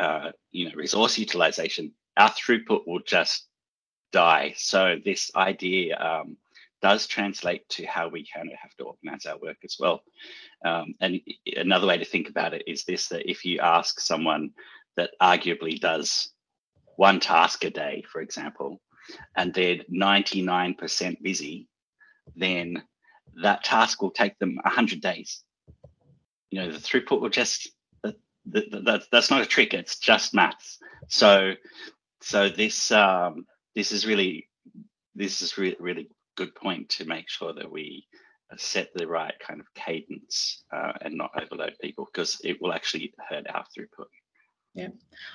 [0.00, 3.46] uh, you know resource utilization our throughput will just
[4.12, 4.54] die.
[4.56, 6.36] So this idea um,
[6.82, 10.02] does translate to how we kind of have to organize our work as well.
[10.64, 11.20] Um, and
[11.56, 14.50] another way to think about it is this, that if you ask someone
[14.96, 16.30] that arguably does
[16.96, 18.80] one task a day, for example,
[19.36, 21.68] and they're 99% busy,
[22.36, 22.82] then
[23.42, 25.42] that task will take them 100 days.
[26.50, 27.70] You know, the throughput will just,
[28.02, 30.78] that, that, that's not a trick, it's just maths.
[31.08, 31.54] So
[32.22, 34.48] so this um, this is really
[35.14, 38.06] this is re- really good point to make sure that we
[38.56, 43.12] set the right kind of cadence uh, and not overload people because it will actually
[43.28, 44.06] hurt our throughput.
[44.74, 44.88] Yeah,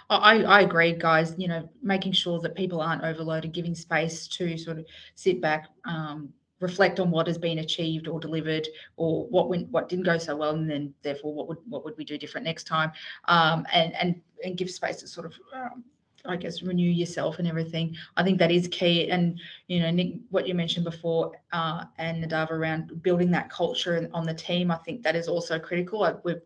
[0.09, 1.35] I, I agree, guys.
[1.37, 5.67] You know, making sure that people aren't overloaded, giving space to sort of sit back,
[5.85, 6.29] um,
[6.61, 10.37] reflect on what has been achieved or delivered, or what went, what didn't go so
[10.37, 12.91] well, and then therefore what would what would we do different next time,
[13.27, 15.83] um, and and and give space to sort of um,
[16.27, 17.95] I guess renew yourself and everything.
[18.17, 19.09] I think that is key.
[19.09, 24.09] And you know, Nick, what you mentioned before, uh, and Nadav around building that culture
[24.13, 26.03] on the team, I think that is also critical.
[26.03, 26.41] I, we've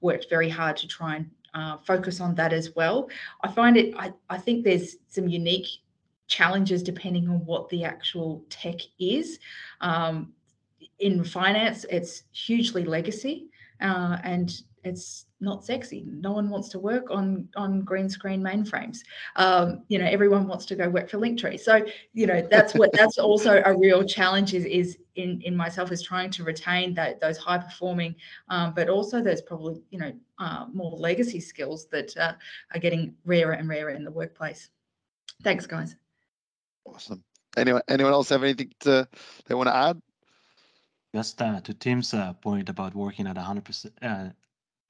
[0.00, 3.08] worked very hard to try and uh, focus on that as well.
[3.42, 3.94] I find it.
[3.96, 5.66] I, I think there's some unique
[6.26, 9.38] challenges depending on what the actual tech is.
[9.80, 10.32] Um,
[10.98, 13.48] in finance, it's hugely legacy,
[13.80, 14.52] uh, and
[14.84, 16.04] it's not sexy.
[16.06, 19.00] No one wants to work on on green screen mainframes.
[19.36, 21.58] Um, you know, everyone wants to go work for Linktree.
[21.58, 25.90] So, you know, that's what that's also a real challenge is is in in myself
[25.90, 28.14] is trying to retain that those high performing,
[28.48, 32.34] um, but also there's probably you know uh, more legacy skills that uh,
[32.72, 34.70] are getting rarer and rarer in the workplace.
[35.42, 35.96] Thanks, guys.
[36.84, 37.22] Awesome.
[37.56, 39.08] Anyone anyone else have anything to
[39.46, 40.00] they want to add?
[41.14, 44.32] Just uh, to Tim's uh, point about working at 100%,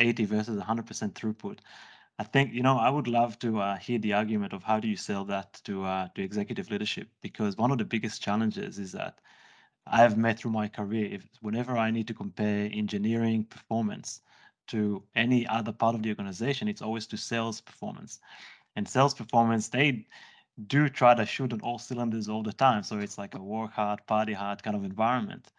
[0.00, 1.58] 80 versus 100% throughput.
[2.18, 4.88] I think you know I would love to uh, hear the argument of how do
[4.88, 8.92] you sell that to uh, to executive leadership because one of the biggest challenges is
[8.92, 9.20] that
[9.86, 14.20] I have met through my career if whenever I need to compare engineering performance
[14.68, 18.20] to any other part of the organization, it's always to sales performance.
[18.76, 20.06] And sales performance, they
[20.66, 22.82] do try to shoot on all cylinders all the time.
[22.82, 25.52] So it's like a work hard, party hard kind of environment.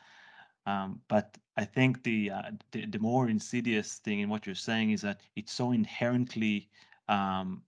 [0.65, 4.91] Um, but I think the, uh, the, the more insidious thing in what you're saying
[4.91, 6.69] is that it's so inherently
[7.09, 7.63] um,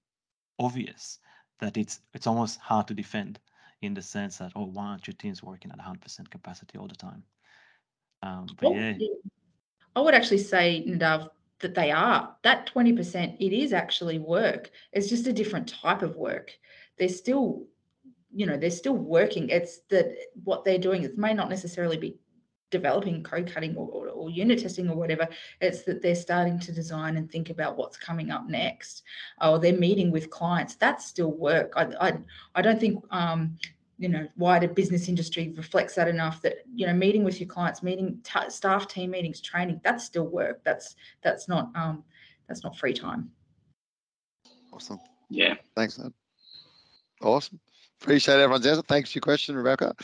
[0.60, 1.20] obvious
[1.60, 3.40] that it's it's almost hard to defend
[3.82, 6.96] in the sense that oh why aren't your teams working at 100% capacity all the
[6.96, 7.24] time?
[8.24, 8.94] Um, but Well, yeah,
[9.96, 11.30] I would actually say, Nadav,
[11.60, 12.36] that they are.
[12.44, 14.72] That 20%, it is actually work.
[14.92, 16.52] It's just a different type of work.
[16.98, 17.66] They're still,
[18.34, 19.50] you know, they're still working.
[19.50, 22.18] It's that what they're doing, it may not necessarily be
[22.72, 25.28] developing code cutting or, or, or unit testing or whatever.
[25.62, 29.04] It's that they're starting to design and think about what's coming up next.
[29.42, 30.76] Or they're meeting with clients.
[30.76, 31.74] That's still work.
[31.76, 32.18] I, I,
[32.56, 33.58] I don't think um,
[33.98, 37.82] you know wider business industry reflects that enough that you know meeting with your clients
[37.82, 42.04] meeting t- staff team meetings training that's still work that's that's not um
[42.50, 43.32] that's not free time
[44.76, 45.00] Awesome.
[45.30, 45.56] Yeah.
[45.74, 46.14] Thanks, man.
[47.22, 47.60] Awesome.
[48.02, 48.82] Appreciate everyone's answer.
[48.82, 49.96] Thanks for your question, Rebecca.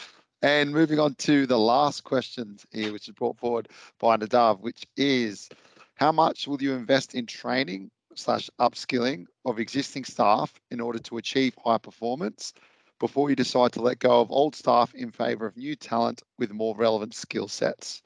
[0.43, 4.86] And moving on to the last question here, which is brought forward by Nadav, which
[4.97, 5.49] is
[5.95, 11.17] how much will you invest in training slash upskilling of existing staff in order to
[11.17, 12.54] achieve high performance
[12.99, 16.51] before you decide to let go of old staff in favor of new talent with
[16.51, 18.01] more relevant skill sets?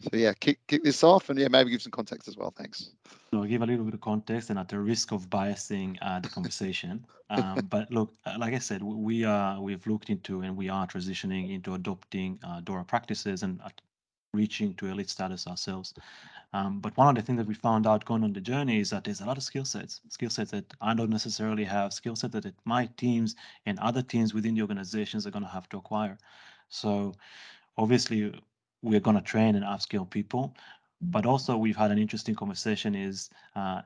[0.00, 2.52] So yeah, kick, kick this off and yeah, maybe give some context as well.
[2.56, 2.92] Thanks.
[3.30, 6.20] So I'll give a little bit of context and at the risk of biasing uh,
[6.20, 7.04] the conversation.
[7.30, 10.86] um, but look, uh, like I said, we are we've looked into and we are
[10.86, 13.60] transitioning into adopting uh, DORA practices and
[14.32, 15.94] reaching to elite status ourselves.
[16.52, 18.90] Um, but one of the things that we found out going on the journey is
[18.90, 22.16] that there's a lot of skill sets, skill sets that I don't necessarily have, skill
[22.16, 23.36] set that my teams
[23.66, 26.18] and other teams within the organizations are going to have to acquire.
[26.68, 27.14] So
[27.78, 28.34] obviously
[28.82, 30.54] we're going to train and upskill people,
[31.00, 33.82] but also we've had an interesting conversation is uh,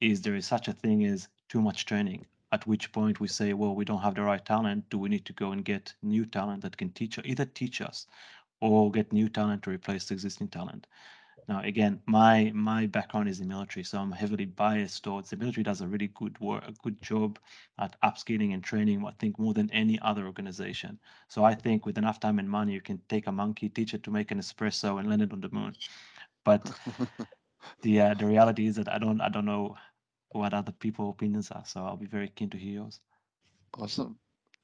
[0.00, 3.52] is there is such a thing as too much training at which point we say
[3.52, 4.88] well we don't have the right talent.
[4.90, 8.06] Do we need to go and get new talent that can teach either teach us
[8.60, 10.86] or get new talent to replace the existing talent
[11.48, 15.64] now again my my background is in military so i'm heavily biased towards the military
[15.64, 17.38] does a really good work a good job
[17.78, 21.98] at upskilling and training i think more than any other organization so i think with
[21.98, 24.98] enough time and money you can take a monkey teach it to make an espresso
[24.98, 25.74] and land it on the moon
[26.44, 26.70] but
[27.82, 29.76] the uh, the reality is that I don't I don't know
[30.30, 31.64] what other people opinions are.
[31.64, 33.00] So I'll be very keen to hear yours.
[33.78, 34.18] Awesome.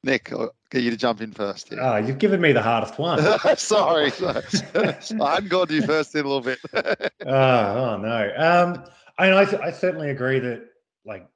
[0.04, 1.78] Nick, I'll get you to jump in first here.
[1.80, 3.18] Ah, you've given me the hardest one.
[3.56, 4.12] Sorry.
[4.20, 6.58] I hadn't gone to you first in a little bit.
[6.74, 8.32] oh, oh, no.
[8.36, 8.84] Um,
[9.16, 10.66] I, I, I certainly agree that,
[11.06, 11.26] like,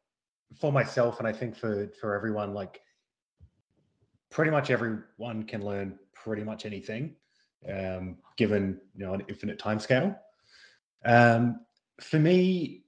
[0.61, 2.81] for myself, and I think for for everyone, like,
[4.31, 7.15] pretty much everyone can learn pretty much anything,
[7.73, 10.15] um, given you know an infinite time scale.
[11.07, 11.61] Um,
[12.01, 12.85] for me,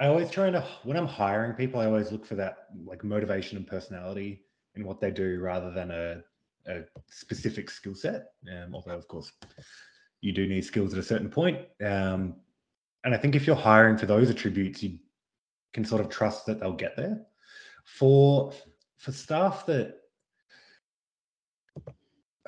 [0.00, 3.56] I always try to when I'm hiring people, I always look for that like motivation
[3.56, 4.42] and personality
[4.78, 6.22] in what they do, rather than a
[6.66, 8.32] a specific skill set.
[8.50, 9.32] Um, although, of course,
[10.20, 11.58] you do need skills at a certain point.
[11.84, 12.36] Um,
[13.04, 14.98] and I think if you're hiring for those attributes, you
[15.72, 17.20] can sort of trust that they'll get there.
[17.84, 18.52] For
[18.98, 19.96] for staff that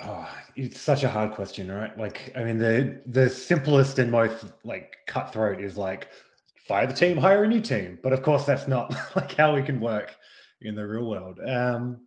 [0.02, 1.96] oh, it's such a hard question, right?
[1.98, 6.08] Like, I mean, the the simplest and most like cutthroat is like
[6.66, 7.98] fire the team, hire a new team.
[8.02, 10.14] But of course, that's not like how we can work
[10.60, 11.40] in the real world.
[11.46, 12.06] Um,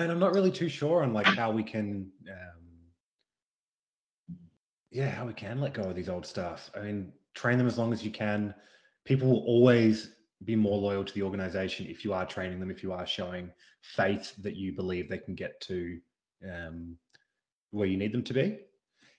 [0.00, 2.66] and I'm not really too sure on like how we can um,
[4.90, 6.70] yeah, how we can let go of these old stuff.
[6.74, 8.54] I mean, train them as long as you can.
[9.04, 10.12] People will always
[10.44, 13.50] be more loyal to the organization if you are training them, if you are showing
[13.82, 15.98] faith that you believe they can get to
[16.50, 16.96] um,
[17.70, 18.58] where you need them to be.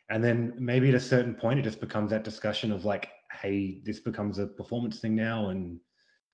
[0.09, 3.81] And then maybe at a certain point, it just becomes that discussion of like, hey,
[3.83, 5.79] this becomes a performance thing now, and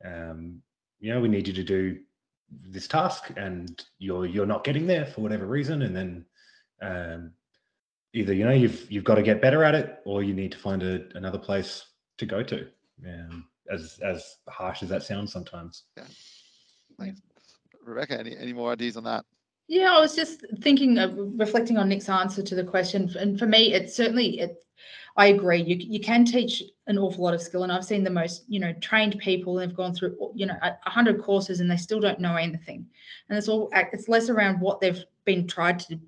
[0.05, 0.61] um,
[0.99, 1.97] you know, we need you to do
[2.49, 6.25] this task, and you're you're not getting there for whatever reason, and then
[6.81, 7.31] um,
[8.13, 10.57] either you know you've you've got to get better at it or you need to
[10.57, 11.85] find a, another place
[12.17, 12.67] to go to
[13.07, 15.83] um, as as harsh as that sounds sometimes
[16.99, 17.21] Thanks.
[17.83, 19.25] Rebecca, any, any more ideas on that?
[19.67, 23.45] Yeah, I was just thinking of reflecting on Nick's answer to the question, and for
[23.45, 24.62] me, it's certainly it.
[25.15, 25.61] I agree.
[25.61, 28.59] You you can teach an awful lot of skill, and I've seen the most you
[28.59, 31.99] know trained people and have gone through you know a hundred courses and they still
[31.99, 32.87] don't know anything,
[33.29, 35.99] and it's all it's less around what they've been tried to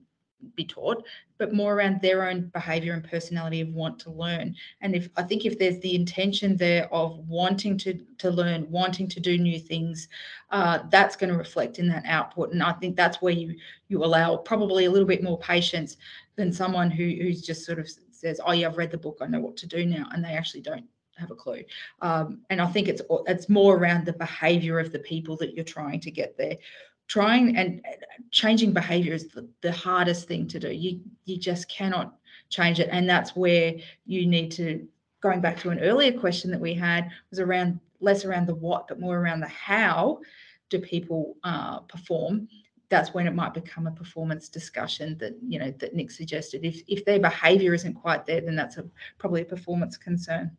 [0.55, 1.03] be taught,
[1.37, 4.55] but more around their own behavior and personality of want to learn.
[4.81, 9.07] And if I think if there's the intention there of wanting to to learn, wanting
[9.09, 10.07] to do new things,
[10.49, 12.53] uh, that's going to reflect in that output.
[12.53, 13.55] And I think that's where you
[13.87, 15.97] you allow probably a little bit more patience
[16.37, 17.87] than someone who who's just sort of
[18.25, 20.33] says, "Oh yeah, I've read the book, I know what to do now," and they
[20.33, 20.85] actually don't
[21.17, 21.63] have a clue.
[22.01, 25.63] Um, and I think it's it's more around the behavior of the people that you're
[25.63, 26.57] trying to get there.
[27.07, 27.81] Trying and
[28.31, 30.71] changing behavior is the, the hardest thing to do.
[30.71, 32.15] You you just cannot
[32.49, 34.87] change it, and that's where you need to.
[35.21, 38.87] Going back to an earlier question that we had was around less around the what,
[38.87, 40.19] but more around the how
[40.69, 42.47] do people uh, perform
[42.89, 46.63] that's when it might become a performance discussion that you know that Nick suggested.
[46.63, 48.85] If if their behaviour isn't quite there, then that's a
[49.17, 50.55] probably a performance concern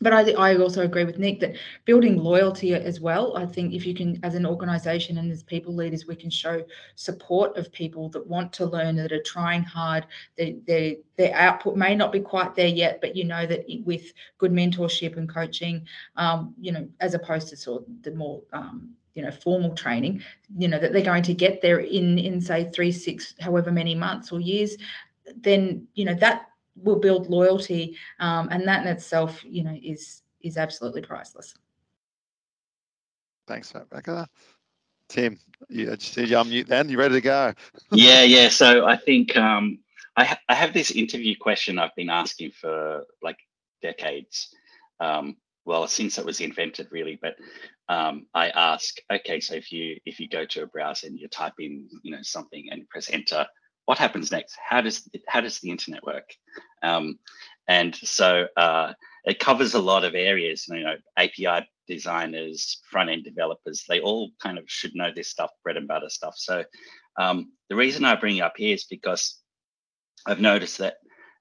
[0.00, 3.36] but I, I also agree with Nick that building loyalty as well.
[3.36, 6.64] I think if you can, as an organisation and as people leaders, we can show
[6.96, 10.06] support of people that want to learn, that are trying hard.
[10.36, 14.12] Their their, their output may not be quite there yet, but you know that with
[14.38, 15.86] good mentorship and coaching,
[16.16, 20.22] um, you know, as opposed to sort of the more um, you know formal training,
[20.56, 23.94] you know that they're going to get there in in say three, six, however many
[23.94, 24.76] months or years.
[25.36, 26.46] Then you know that
[26.76, 31.54] will build loyalty, um, and that in itself, you know, is is absolutely priceless.
[33.46, 34.28] Thanks, Rebecca.
[35.08, 35.38] Tim,
[35.68, 36.88] you just said you unmute then.
[36.88, 37.52] You ready to go?
[37.92, 38.48] yeah, yeah.
[38.48, 39.78] So I think um,
[40.16, 43.36] I, ha- I have this interview question I've been asking for like
[43.82, 44.54] decades.
[45.00, 47.18] Um, well, since it was invented, really.
[47.20, 47.36] But
[47.88, 51.28] um, I ask, okay, so if you if you go to a browser and you
[51.28, 53.46] type in, you know, something and press enter,
[53.86, 54.56] what happens next?
[54.62, 56.30] How does how does the internet work?
[56.82, 57.18] Um,
[57.68, 58.92] and so uh,
[59.24, 60.66] it covers a lot of areas.
[60.68, 65.50] You know, API designers, front end developers, they all kind of should know this stuff,
[65.62, 66.34] bread and butter stuff.
[66.36, 66.64] So
[67.18, 69.38] um, the reason I bring it up here is because
[70.26, 70.96] I've noticed that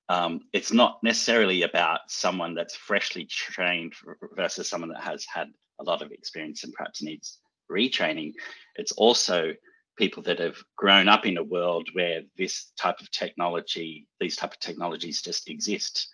[0.10, 3.94] um, it's not necessarily about someone that's freshly trained
[4.36, 5.48] versus someone that has had
[5.80, 7.40] a lot of experience and perhaps needs
[7.72, 8.34] retraining.
[8.76, 9.54] It's also
[9.98, 14.54] people that have grown up in a world where this type of technology, these type
[14.54, 16.10] of technologies just exist.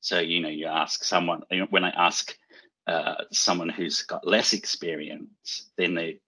[0.00, 2.34] So, you know, you ask someone, when I ask
[2.86, 6.20] uh, someone who's got less experience, then they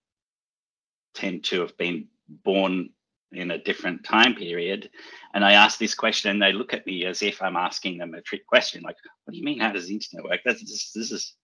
[1.14, 2.90] tend to have been born
[3.32, 4.90] in a different time period.
[5.34, 8.14] And I ask this question and they look at me as if I'm asking them
[8.14, 10.40] a trick question, like, what do you mean, how does the internet work?
[10.44, 11.34] That's just, this is,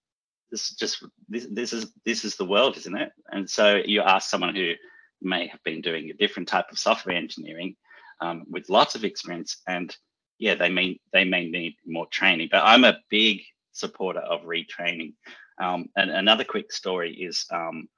[0.51, 3.13] this is just, this, this is, this is the world, isn't it?
[3.31, 4.75] And so you ask someone who
[5.21, 7.77] may have been doing a different type of software engineering
[8.21, 9.97] um, with lots of experience and
[10.39, 15.13] yeah they may they may need more training but i'm a big supporter of retraining
[15.61, 17.89] um, and another quick story is um,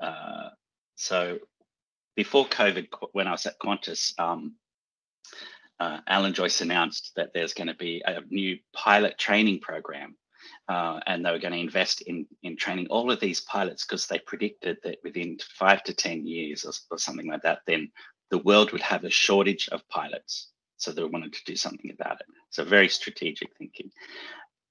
[0.00, 0.48] uh,
[0.94, 1.38] so
[2.16, 4.54] before covid when i was at qantas um,
[5.78, 10.16] uh, alan joyce announced that there's going to be a new pilot training program
[10.68, 14.06] uh, and they were going to invest in in training all of these pilots because
[14.06, 17.90] they predicted that within five to ten years or, or, something like that, then
[18.30, 20.48] the world would have a shortage of pilots.
[20.78, 22.26] So they wanted to do something about it.
[22.50, 23.90] So very strategic thinking.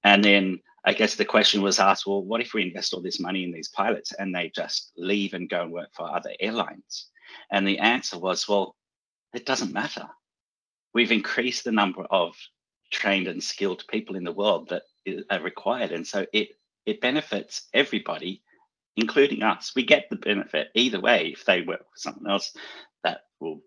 [0.04, 3.18] And then I guess the question was asked, well, what if we invest all this
[3.18, 7.06] money in these pilots and they just leave and go and work for other airlines?
[7.50, 8.74] And the answer was, well,
[9.34, 10.08] it doesn't matter.
[10.94, 12.34] We've increased the number of
[12.90, 14.82] trained and skilled people in the world that
[15.30, 16.48] are required, and so it
[16.86, 18.42] it benefits everybody,
[18.96, 19.72] including us.
[19.74, 21.32] We get the benefit either way.
[21.32, 22.56] If they work for someone else,
[23.02, 23.60] that will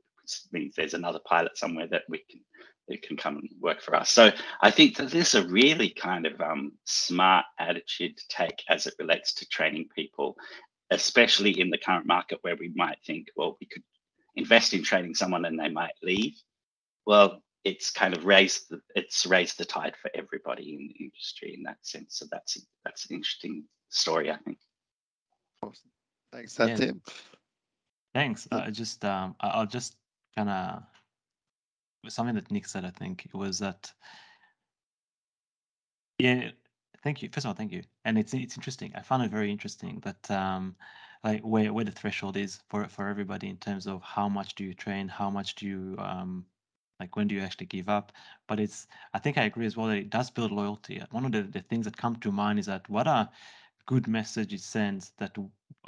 [0.51, 2.41] means there's another pilot somewhere that we can
[2.87, 4.09] that can come and work for us.
[4.09, 4.31] So
[4.61, 8.87] I think that this is a really kind of um, smart attitude to take as
[8.87, 10.35] it relates to training people,
[10.91, 13.83] especially in the current market where we might think, well, we could
[14.35, 16.35] invest in training someone and they might leave.
[17.05, 21.53] Well, it's kind of raised the, it's raised the tide for everybody in the industry
[21.55, 22.17] in that sense.
[22.17, 24.57] So that's that's an interesting story, I think.
[25.61, 25.89] Awesome.
[26.31, 26.75] Thanks, that yeah.
[26.75, 27.01] Tim.
[28.13, 28.47] Thanks.
[28.51, 29.95] I just um, I'll just
[30.35, 30.83] kind of
[32.11, 32.85] something that Nick said.
[32.85, 33.91] I think it was that.
[36.17, 36.51] Yeah,
[37.03, 37.29] thank you.
[37.31, 37.83] First of all, thank you.
[38.05, 38.91] And it's it's interesting.
[38.95, 40.75] I found it very interesting that um,
[41.23, 44.63] like where where the threshold is for for everybody in terms of how much do
[44.63, 46.45] you train, how much do you um
[46.99, 48.11] like when do you actually give up
[48.47, 51.31] but it's i think i agree as well that it does build loyalty one of
[51.31, 53.29] the, the things that come to mind is that what a
[53.85, 55.35] good message it sends that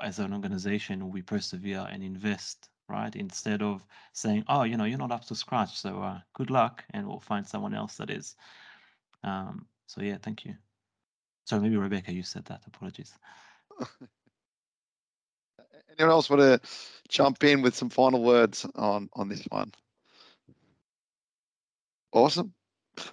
[0.02, 4.98] as an organization we persevere and invest right instead of saying oh you know you're
[4.98, 8.36] not up to scratch so uh, good luck and we'll find someone else that is
[9.24, 10.56] um, so yeah thank you
[11.46, 12.62] so maybe Rebecca, you said that.
[12.68, 13.14] Apologies.
[15.98, 16.60] Anyone else want to
[17.10, 19.72] jump in with some final words on on this one?
[22.14, 22.54] Awesome.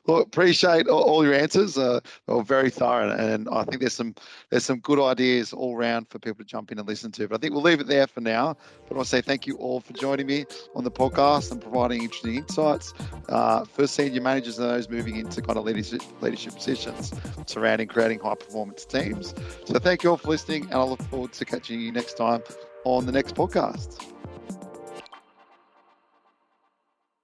[0.07, 1.79] Well, appreciate all, your answers.
[1.79, 4.15] Uh, were very thorough, and I think there's some
[4.51, 7.29] there's some good ideas all around for people to jump in and listen to.
[7.29, 8.57] But I think we'll leave it there for now.
[8.87, 11.61] But I want to say thank you all for joining me on the podcast and
[11.61, 12.93] providing interesting insights
[13.29, 17.13] uh, for senior managers and those moving into kind of leadership leadership positions
[17.47, 19.35] surrounding creating high performance teams.
[19.65, 22.43] So thank you all for listening, and I look forward to catching you next time
[22.85, 24.18] on the next podcast.